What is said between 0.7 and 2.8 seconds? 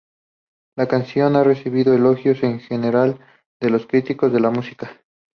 La canción ha recibido elogios en